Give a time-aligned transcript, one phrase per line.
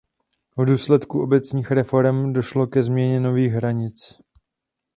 [0.57, 4.17] V důsledku obecních reforem došlo ke změně nových hranic.